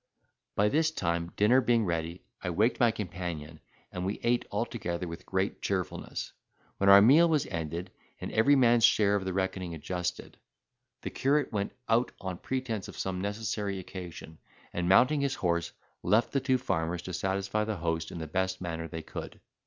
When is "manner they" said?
18.59-19.03